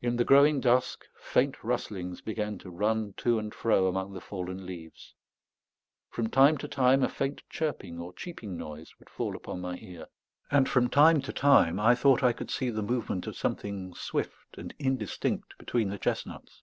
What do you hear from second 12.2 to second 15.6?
I could see the movement of something swift and indistinct